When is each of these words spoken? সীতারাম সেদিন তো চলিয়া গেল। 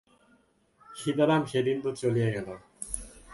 সীতারাম 0.95 1.41
সেদিন 1.45 1.77
তো 1.81 1.89
চলিয়া 2.01 2.29
গেল। 2.35 2.47